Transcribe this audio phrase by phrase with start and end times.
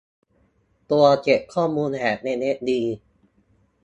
[0.91, 2.07] ตัวจัดเก็บข้อมูลแบบเอ
[2.37, 2.81] สเอสดี